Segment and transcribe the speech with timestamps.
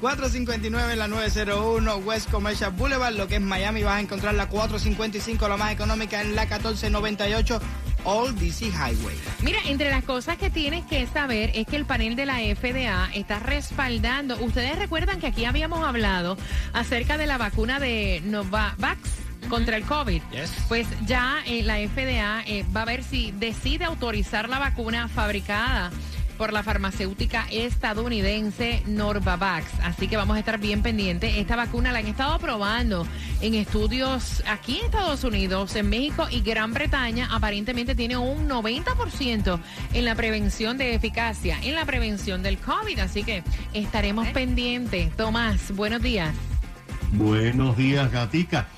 [0.00, 4.48] 459 en la 901 West Commercial Boulevard, lo que es Miami, vas a encontrar la
[4.48, 7.60] 455, la más económica, en la 1498
[8.04, 9.16] Old DC Highway.
[9.40, 13.10] Mira, entre las cosas que tienes que saber es que el panel de la FDA
[13.12, 14.36] está respaldando.
[14.38, 16.38] Ustedes recuerdan que aquí habíamos hablado
[16.74, 19.00] acerca de la vacuna de Novavax
[19.48, 20.22] contra el COVID.
[20.30, 20.52] Yes.
[20.68, 25.90] Pues ya eh, la FDA eh, va a ver si decide autorizar la vacuna fabricada
[26.36, 29.66] por la farmacéutica estadounidense Norvavax.
[29.82, 31.36] Así que vamos a estar bien pendientes.
[31.36, 33.06] Esta vacuna la han estado probando
[33.40, 37.28] en estudios aquí en Estados Unidos, en México y Gran Bretaña.
[37.30, 39.60] Aparentemente tiene un 90%
[39.92, 42.98] en la prevención de eficacia, en la prevención del COVID.
[42.98, 45.14] Así que estaremos pendientes.
[45.16, 46.34] Tomás, buenos días.
[47.12, 48.68] Buenos días, Gatica.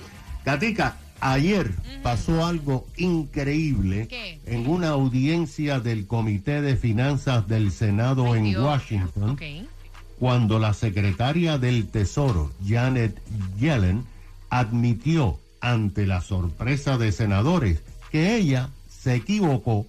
[0.44, 4.40] Gatica, ayer pasó algo increíble ¿Qué?
[4.46, 8.62] en una audiencia del Comité de Finanzas del Senado Ay, en Dios.
[8.64, 9.38] Washington,
[10.18, 13.20] cuando la secretaria del Tesoro, Janet
[13.58, 14.04] Yellen,
[14.50, 19.86] admitió ante la sorpresa de senadores que ella se equivocó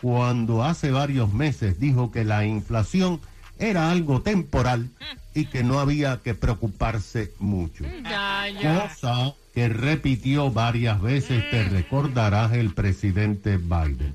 [0.00, 3.20] cuando hace varios meses dijo que la inflación
[3.58, 4.88] era algo temporal
[5.34, 8.82] y que no había que preocuparse mucho Ya, ya.
[8.88, 14.14] cosa que repitió varias veces, te recordarás el presidente Biden.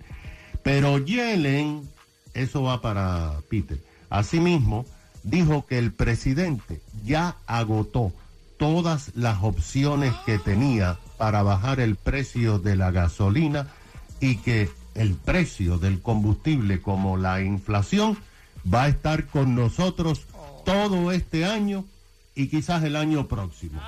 [0.63, 1.81] Pero Yellen,
[2.33, 3.77] eso va para Peter,
[4.09, 4.85] asimismo
[5.21, 8.13] dijo que el presidente ya agotó
[8.57, 13.67] todas las opciones que tenía para bajar el precio de la gasolina
[14.21, 18.17] y que el precio del combustible como la inflación
[18.73, 20.25] va a estar con nosotros
[20.63, 21.83] todo este año
[22.33, 23.81] y quizás el año próximo.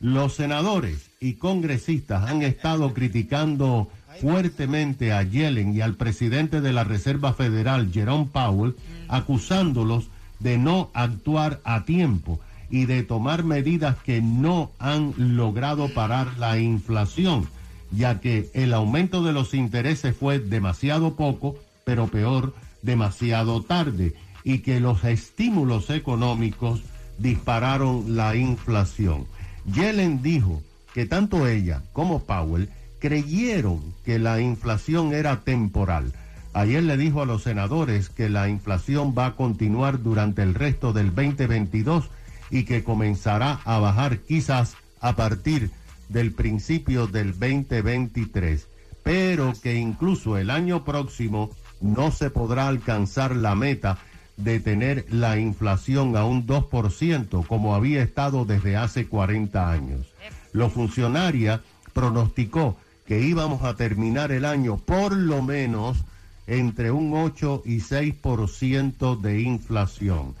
[0.00, 3.88] Los senadores y congresistas han estado criticando
[4.18, 8.76] fuertemente a Yellen y al presidente de la Reserva Federal, Jerome Powell,
[9.08, 10.08] acusándolos
[10.38, 12.40] de no actuar a tiempo
[12.70, 17.46] y de tomar medidas que no han logrado parar la inflación,
[17.90, 24.60] ya que el aumento de los intereses fue demasiado poco, pero peor, demasiado tarde, y
[24.60, 26.80] que los estímulos económicos
[27.18, 29.26] dispararon la inflación.
[29.64, 30.62] Yellen dijo
[30.94, 36.12] que tanto ella como Powell creyeron que la inflación era temporal.
[36.52, 40.92] Ayer le dijo a los senadores que la inflación va a continuar durante el resto
[40.92, 42.10] del 2022
[42.50, 45.70] y que comenzará a bajar quizás a partir
[46.08, 48.66] del principio del 2023,
[49.04, 51.50] pero que incluso el año próximo
[51.80, 53.98] no se podrá alcanzar la meta
[54.42, 60.06] de tener la inflación a un 2% como había estado desde hace 40 años.
[60.52, 61.60] Los funcionarios
[61.92, 62.76] pronosticó
[63.06, 65.98] que íbamos a terminar el año por lo menos
[66.46, 70.34] entre un 8 y 6% de inflación.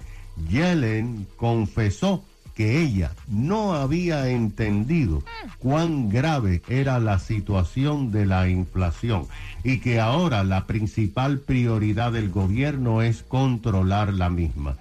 [0.48, 2.24] Yellen confesó
[2.60, 5.22] que ella no había entendido
[5.60, 9.26] cuán grave era la situación de la inflación
[9.64, 14.76] y que ahora la principal prioridad del gobierno es controlar la misma.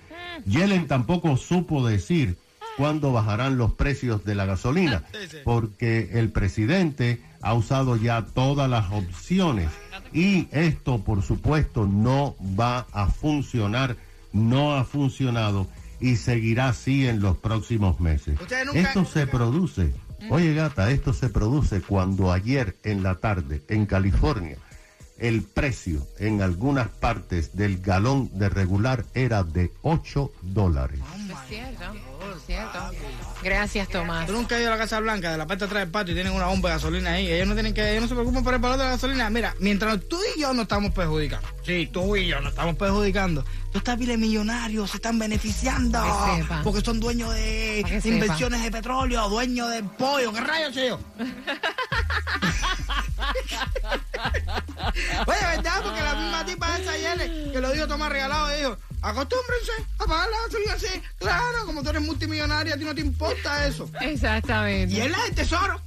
[0.45, 2.35] Yellen tampoco supo decir
[2.75, 5.05] cuándo bajarán los precios de la gasolina,
[5.45, 9.69] porque el presidente ha usado ya todas las opciones
[10.11, 13.95] y esto, por supuesto, no va a funcionar,
[14.33, 15.65] no ha funcionado
[15.99, 18.39] y seguirá así en los próximos meses.
[18.65, 19.93] Nunca- Esto se produce,
[20.29, 24.57] oye gata, esto se produce cuando ayer en la tarde en California
[25.17, 31.01] el precio en algunas partes del galón de regular era de 8 dólares.
[31.01, 31.83] Es cierto,
[32.37, 32.79] es cierto.
[33.43, 34.27] Gracias, Tomás.
[34.27, 36.11] Tú nunca has ido a la Casa Blanca, de la parte de atrás del patio,
[36.11, 37.31] y tienen una bomba de gasolina ahí.
[37.31, 39.29] Ellos no tienen que, ellos no se preocupan por el valor de la gasolina.
[39.29, 41.47] Mira, mientras tú y yo no estamos perjudicando.
[41.63, 43.45] Sí, tú y yo no estamos perjudicando.
[43.71, 46.01] Tú estás pile millonarios, se están beneficiando.
[46.01, 46.61] Que sepa.
[46.63, 48.07] Porque son dueños de sepa.
[48.07, 50.33] inversiones de petróleo, dueños del pollo.
[50.33, 50.99] ¿Qué rayos, tío?
[55.27, 55.81] Oye, ¿verdad?
[55.83, 60.29] Porque la misma tipa esa ayer que lo dijo Tomás Regalado, dijo, acostúmbrense a pagar
[60.29, 61.01] la gasolina así.
[61.19, 63.89] Claro, como tú eres multimillonaria, a ti no te importa eso.
[64.01, 64.93] Exactamente.
[64.95, 65.81] Y él es el tesoro.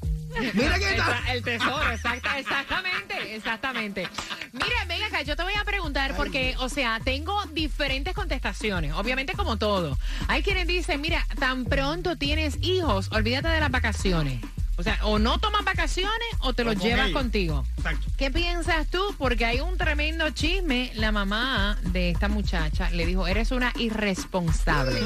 [0.55, 1.21] Mira que está.
[1.31, 4.09] El tesoro, exacta- exactamente, exactamente.
[4.53, 9.35] Mira, venga acá, yo te voy a preguntar porque, o sea, tengo diferentes contestaciones, obviamente
[9.35, 9.99] como todo.
[10.29, 14.41] Hay quienes dicen, mira, tan pronto tienes hijos, olvídate de las vacaciones.
[14.77, 17.19] O sea, o no tomas vacaciones o te los con llevas ellos.
[17.19, 17.65] contigo.
[17.77, 18.07] Exacto.
[18.17, 19.01] ¿Qué piensas tú?
[19.19, 20.91] Porque hay un tremendo chisme.
[20.95, 25.01] La mamá de esta muchacha le dijo, eres una irresponsable.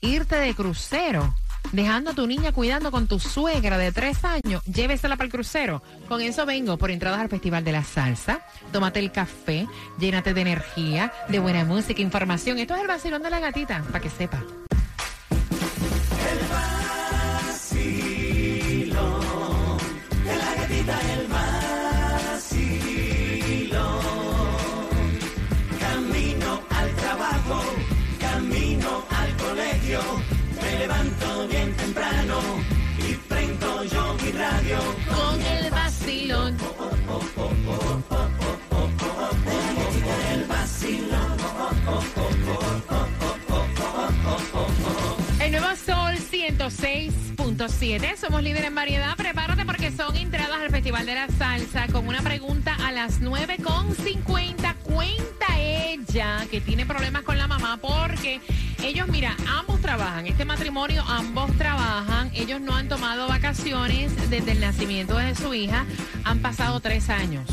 [0.00, 1.34] Irte de crucero,
[1.72, 5.82] dejando a tu niña cuidando con tu suegra de tres años, llévesela para el crucero.
[6.08, 8.40] Con eso vengo por entradas al Festival de la Salsa.
[8.72, 9.68] Tómate el café,
[9.98, 12.58] llénate de energía, de buena música, información.
[12.58, 14.42] Esto es el vacilón de la gatita, para que sepa.
[47.68, 48.16] 106.7.
[48.16, 49.16] Somos líderes en variedad.
[49.16, 54.74] Prepárate porque son entradas al Festival de la Salsa con una pregunta a las 9.50.
[54.82, 58.40] Cuenta ella que tiene problemas con la mamá porque
[58.82, 60.26] ellos, mira, ambos trabajan.
[60.26, 62.32] Este matrimonio, ambos trabajan.
[62.34, 65.86] Ellos no han tomado vacaciones desde el nacimiento de su hija.
[66.24, 67.48] Han pasado tres años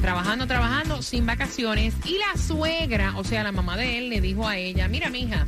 [0.00, 1.94] trabajando, trabajando, sin vacaciones.
[2.04, 5.46] Y la suegra, o sea, la mamá de él, le dijo a ella, mira, mija,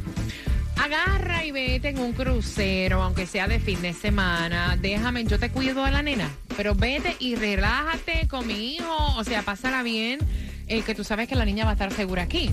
[0.85, 4.77] agarra y vete en un crucero, aunque sea de fin de semana.
[4.81, 9.25] Déjame, yo te cuido a la nena, pero vete y relájate con mi hijo, o
[9.25, 10.21] sea, pásala bien,
[10.67, 12.51] eh, que tú sabes que la niña va a estar segura aquí.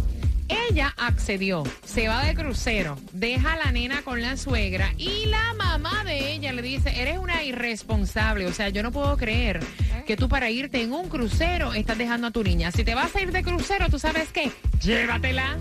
[0.49, 5.53] Ella accedió, se va de crucero, deja a la nena con la suegra y la
[5.57, 9.59] mamá de ella le dice, eres una irresponsable, o sea, yo no puedo creer
[10.05, 12.71] que tú para irte en un crucero estás dejando a tu niña.
[12.71, 14.49] Si te vas a ir de crucero, ¿tú sabes qué?
[14.81, 15.57] Llévatela,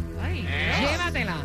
[0.80, 1.44] llévatela,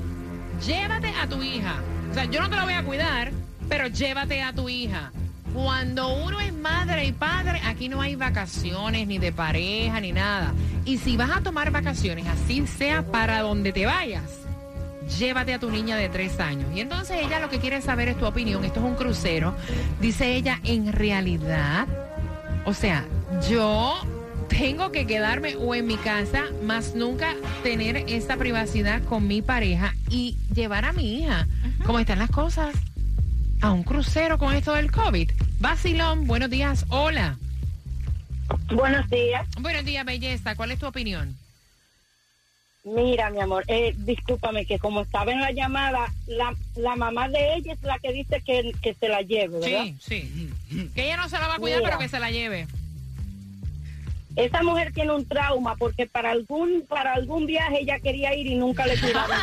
[0.66, 1.76] llévate a tu hija.
[2.10, 3.32] O sea, yo no te la voy a cuidar,
[3.70, 5.12] pero llévate a tu hija.
[5.54, 10.54] Cuando uno es madre y padre, aquí no hay vacaciones ni de pareja ni nada.
[10.86, 14.24] Y si vas a tomar vacaciones, así sea para donde te vayas,
[15.20, 16.70] llévate a tu niña de tres años.
[16.74, 18.64] Y entonces ella lo que quiere saber es tu opinión.
[18.64, 19.54] Esto es un crucero.
[20.00, 21.88] Dice ella, en realidad,
[22.66, 23.06] o sea,
[23.50, 23.94] yo
[24.58, 29.96] tengo que quedarme o en mi casa, más nunca tener esa privacidad con mi pareja
[30.10, 31.48] y llevar a mi hija.
[31.86, 32.76] ¿Cómo están las cosas?
[33.62, 35.32] A un crucero con esto del COVID.
[35.60, 36.86] Basilón, buenos días.
[36.90, 37.38] Hola.
[38.74, 39.48] Buenos días.
[39.60, 40.56] Buenos días, belleza.
[40.56, 41.38] ¿Cuál es tu opinión?
[42.84, 47.56] Mira, mi amor, eh, discúlpame que como estaba en la llamada, la, la mamá de
[47.56, 49.86] ella es la que dice que, que se la lleve, ¿verdad?
[50.02, 50.90] Sí, sí.
[50.94, 51.92] Que ella no se la va a cuidar, Mira.
[51.92, 52.68] pero que se la lleve.
[54.36, 58.56] Esa mujer tiene un trauma porque para algún para algún viaje ella quería ir y
[58.56, 59.30] nunca le cuidaron.
[59.30, 59.36] de-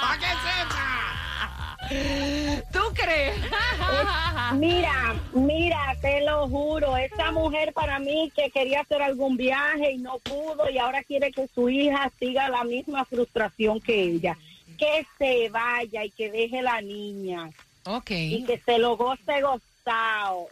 [0.00, 1.76] ¡Para que sepa!
[2.72, 3.36] ¿Tú crees?
[4.54, 9.98] Mira, mira, te lo juro, esa mujer para mí que quería hacer algún viaje y
[9.98, 14.36] no pudo y ahora quiere que su hija siga la misma frustración que ella.
[14.78, 17.50] Que se vaya y que deje la niña.
[17.84, 18.10] ok.
[18.10, 19.42] y que se lo goce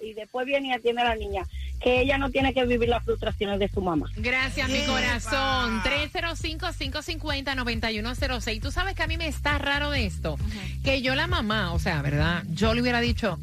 [0.00, 1.42] y después viene y atiende a la niña
[1.80, 5.80] que ella no tiene que vivir las frustraciones de su mamá Gracias, mi corazón.
[5.82, 8.60] 305-550-9106.
[8.60, 10.36] Tú sabes que a mí me está raro de esto.
[10.82, 12.42] Que yo la mamá, o sea, ¿verdad?
[12.48, 13.38] Yo le hubiera dicho,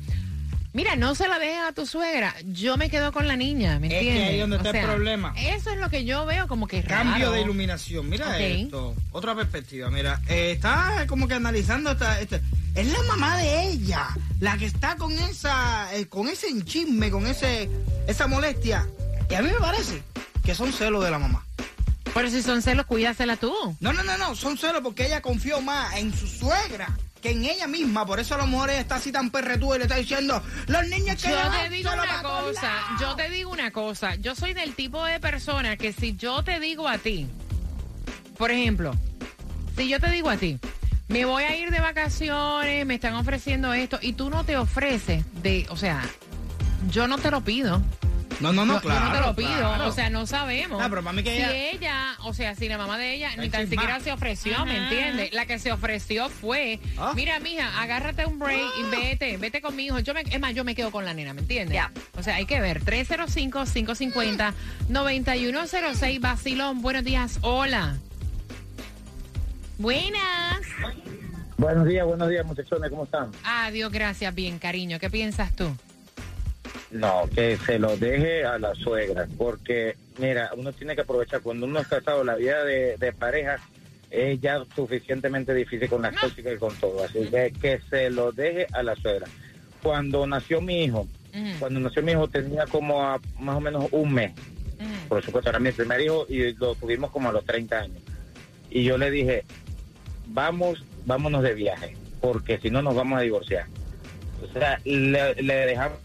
[0.76, 2.36] mira, no se la dejes a tu suegra.
[2.46, 4.30] Yo me quedo con la niña, ¿me Es que entiendes?
[4.30, 5.34] ahí es donde O está el problema.
[5.38, 7.10] Eso es lo que yo veo como que raro.
[7.10, 8.08] Cambio de iluminación.
[8.10, 8.94] Mira esto.
[9.12, 9.90] Otra perspectiva.
[9.90, 12.42] Mira, eh, está como que analizando esta, este-
[12.76, 14.06] Es la mamá de ella
[14.42, 17.70] la que está con esa, eh, con ese enchisme, con ese,
[18.06, 18.86] esa molestia.
[19.30, 20.04] Y a mí me parece
[20.44, 21.46] que son celos de la mamá.
[22.14, 23.54] Pero si son celos, cuídasela tú.
[23.80, 26.90] No, no, no, no, son celos porque ella confió más en su suegra
[27.26, 28.06] que en ella misma.
[28.06, 31.22] Por eso a lo mejor está así tan perretúa y le está diciendo, los niños
[31.22, 33.02] que Yo te digo una cosa, lados".
[33.02, 34.16] yo te digo una cosa.
[34.16, 37.28] Yo soy del tipo de persona que si yo te digo a ti,
[38.38, 38.94] por ejemplo,
[39.76, 40.60] si yo te digo a ti,
[41.08, 45.26] me voy a ir de vacaciones, me están ofreciendo esto y tú no te ofreces
[45.42, 46.04] de, o sea,
[46.92, 47.82] yo no te lo pido.
[48.42, 49.00] No, no, no, Yo- claro.
[49.00, 49.88] yo no te lo pido, claro.
[49.88, 50.82] o sea, no sabemos.
[50.82, 53.30] Ah, pero para mí que si ella- ella, o sea, si la mamá de ella
[53.38, 55.32] ni tan siquiera se ofreció, ¿me entiendes?
[55.34, 57.14] La que se ofreció fue, Ah.
[57.16, 60.00] mira, mija, agárrate un break y vete, vete conmigo.
[60.00, 61.74] Yo me, es más, yo me quedo con la nena, ¿me entiendes?
[61.76, 61.92] Ya.
[62.18, 62.82] O sea, hay que ver.
[64.90, 67.98] 305-550-9106, Basilón, buenos días, hola.
[69.78, 70.60] Buenas.
[71.58, 73.32] Buenos días, buenos días, muchachones, ¿cómo están?
[73.44, 75.00] Adiós, gracias, bien, cariño.
[75.00, 75.74] ¿Qué piensas tú?
[76.96, 81.66] No, que se lo deje a la suegra, porque, mira, uno tiene que aprovechar, cuando
[81.66, 83.58] uno es casado, la vida de, de pareja
[84.10, 88.32] es ya suficientemente difícil con las tóxicas y con todo, así que que se lo
[88.32, 89.28] deje a la suegra.
[89.84, 91.06] Cuando nació mi hijo,
[91.60, 94.32] cuando nació mi hijo tenía como a más o menos un mes,
[95.10, 98.02] por supuesto, era mi primer hijo y lo tuvimos como a los 30 años.
[98.70, 99.44] Y yo le dije,
[100.28, 103.66] vamos, vámonos de viaje, porque si no nos vamos a divorciar.
[104.42, 106.05] O sea, le, le dejamos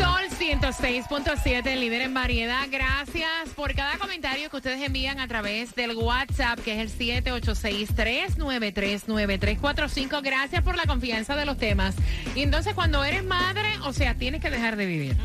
[0.00, 2.66] Sol 106.7, líder en variedad.
[2.70, 10.22] Gracias por cada comentario que ustedes envían a través del WhatsApp, que es el 786-393-9345.
[10.22, 11.96] Gracias por la confianza de los temas.
[12.34, 15.18] Y entonces, cuando eres madre, o sea, tienes que dejar de vivir.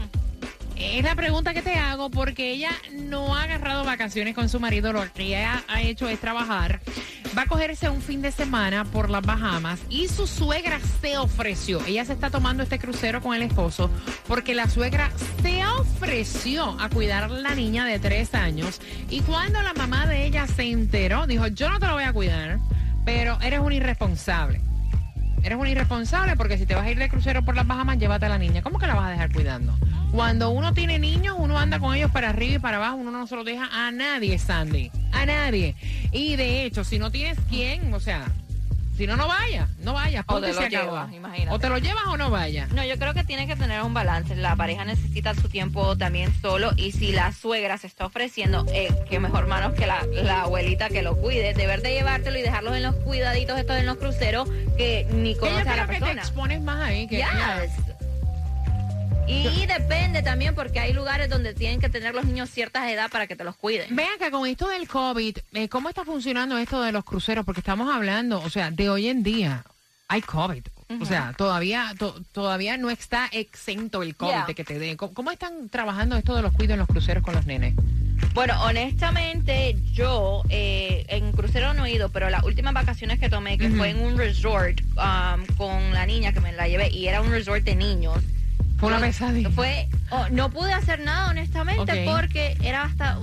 [0.76, 4.92] Es la pregunta que te hago porque ella no ha agarrado vacaciones con su marido,
[4.92, 6.82] lo que ella ha hecho es trabajar.
[7.38, 11.86] Va a cogerse un fin de semana por las Bahamas y su suegra se ofreció.
[11.86, 13.90] Ella se está tomando este crucero con el esposo
[14.26, 15.12] porque la suegra
[15.42, 20.26] se ofreció a cuidar a la niña de tres años y cuando la mamá de
[20.26, 22.60] ella se enteró, dijo, yo no te lo voy a cuidar,
[23.04, 24.62] pero eres un irresponsable.
[25.44, 28.28] Eres un irresponsable porque si te vas a ir de crucero por las Bahamas, llévate
[28.28, 28.62] a la niña.
[28.62, 29.78] ¿Cómo que la vas a dejar cuidando?
[30.16, 33.28] Cuando uno tiene niños, uno anda con ellos para arriba y para abajo, uno no
[33.28, 34.90] se lo deja a nadie, Sandy.
[35.12, 35.76] A nadie.
[36.14, 38.26] Y de hecho, si no tienes quién, o sea,
[38.96, 40.24] si no, no vaya, no vaya.
[40.28, 41.54] O te lo se llevas, imagínate.
[41.54, 42.66] O te lo llevas o no vaya.
[42.68, 44.38] No, yo creo que tiene que tener un balance.
[44.38, 48.88] La pareja necesita su tiempo también solo y si la suegra se está ofreciendo, eh,
[49.10, 51.54] que mejor manos que la, la abuelita que lo cuide.
[51.54, 55.68] Deber de llevártelo y dejarlos en los cuidaditos estos en los cruceros que ni conoce
[55.68, 56.22] a la que te persona.
[56.22, 57.06] expones más ahí.
[57.06, 57.95] Que, Yes.
[59.28, 63.28] Y depende también porque hay lugares donde tienen que tener los niños ciertas edad para
[63.28, 63.96] que te los cuiden.
[63.96, 67.44] Vean que con esto del COVID, eh, ¿cómo está funcionando esto de los cruceros?
[67.46, 69.64] Porque estamos hablando, o sea, de hoy en día
[70.08, 70.64] hay COVID.
[71.02, 74.46] O sea, todavía to- todavía no está exento el COVID Yeah.
[74.46, 74.96] de que te.
[74.98, 77.74] ¿Cómo, cómo están trabajando esto de los cuidos en los cruceros con los nenes?
[78.36, 83.58] Bueno, honestamente, yo eh, en crucero no he ido, pero las últimas vacaciones que tomé,
[83.58, 87.22] que fue en un resort um, con la niña que me la llevé, y era
[87.22, 88.18] un resort de niños.
[88.78, 89.50] Fue una No, pesadilla.
[89.52, 93.18] Fue, oh, no pude hacer nada, honestamente, porque era hasta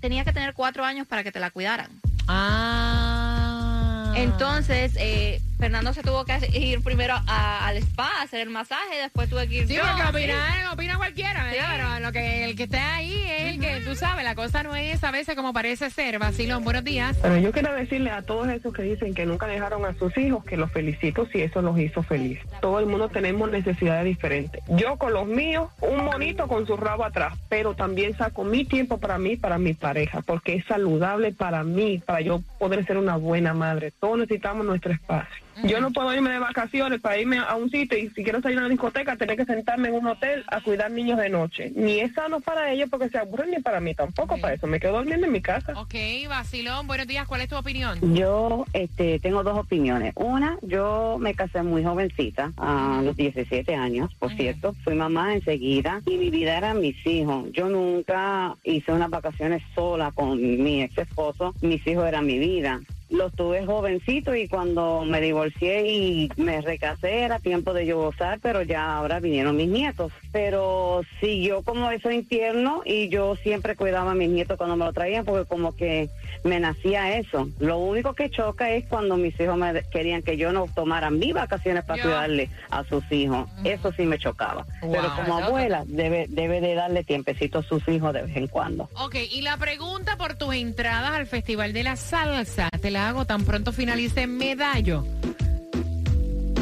[0.00, 1.90] tenía que tener cuatro años para que te la cuidaran.
[2.28, 4.12] Ah.
[4.16, 8.96] Entonces, eh, Fernando se tuvo que ir primero a- al spa a hacer el masaje,
[9.02, 9.82] después tuve que ir Sí, yo.
[9.82, 10.08] porque sí.
[10.30, 11.58] opina, opina cualquiera, ¿verdad?
[11.64, 11.72] Sí.
[11.72, 14.76] Pero lo que, el que está ahí es el que, tú sabes, la cosa no
[14.76, 16.18] es a veces como parece ser.
[16.20, 17.16] Vacilón, buenos días.
[17.20, 20.44] Pero yo quiero decirle a todos esos que dicen que nunca dejaron a sus hijos
[20.44, 22.38] que los felicito si eso los hizo feliz.
[22.60, 24.62] Todo el mundo tenemos necesidades diferentes.
[24.68, 28.98] Yo con los míos, un monito con su rabo atrás, pero también saco mi tiempo
[28.98, 33.16] para mí, para mi pareja, porque es saludable para mí, para yo poder ser una
[33.16, 33.92] buena madre.
[33.98, 35.47] Todos necesitamos nuestro espacio.
[35.64, 38.58] Yo no puedo irme de vacaciones para irme a un sitio y si quiero salir
[38.58, 41.72] a una discoteca, tener que sentarme en un hotel a cuidar niños de noche.
[41.74, 44.66] Ni es sano para ellos porque se aburren ni para mí tampoco para eso.
[44.66, 45.72] Me quedo durmiendo en mi casa.
[45.76, 45.94] Ok,
[46.28, 47.26] Vacilón, buenos días.
[47.26, 48.14] ¿Cuál es tu opinión?
[48.14, 50.12] Yo este, tengo dos opiniones.
[50.16, 54.74] Una, yo me casé muy jovencita, a los 17 años, por cierto.
[54.84, 57.46] Fui mamá enseguida y mi vida era mis hijos.
[57.52, 61.54] Yo nunca hice unas vacaciones sola con mi ex esposo.
[61.60, 62.80] Mis hijos eran mi vida.
[63.10, 68.38] Los tuve jovencitos y cuando me divorcié y me recasé era tiempo de yo gozar,
[68.40, 70.12] pero ya ahora vinieron mis nietos.
[70.30, 74.92] Pero siguió como eso infierno y yo siempre cuidaba a mis nietos cuando me lo
[74.92, 76.10] traían porque como que
[76.44, 77.48] me nacía eso.
[77.58, 81.32] Lo único que choca es cuando mis hijos me querían que yo no tomara mis
[81.32, 83.48] vacaciones para cuidarle a sus hijos.
[83.64, 84.66] Eso sí me chocaba.
[84.80, 88.88] Pero como abuela debe, debe de darle tiempecito a sus hijos de vez en cuando.
[88.94, 93.24] Ok, y la pregunta por tus entradas al Festival de la Salsa, te la hago
[93.24, 95.04] tan pronto finalice Medallo.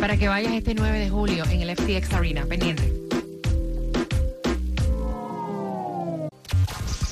[0.01, 2.93] Para que vayas este 9 de julio en el FTX Arena, pendiente.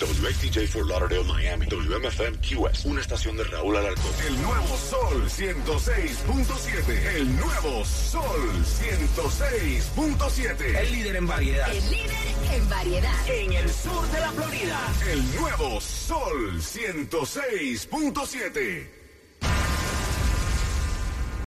[0.00, 1.66] WXTJ for Lauderdale, Miami.
[1.66, 2.86] WMFM QS.
[2.86, 4.10] Una estación de Raúl Alarcón.
[4.26, 7.16] El nuevo Sol 106.7.
[7.16, 10.78] El nuevo Sol 106.7.
[10.78, 11.68] El líder en variedad.
[11.70, 12.10] El líder
[12.52, 13.28] en variedad.
[13.28, 14.80] En el sur de la Florida.
[15.10, 19.03] El nuevo Sol 106.7.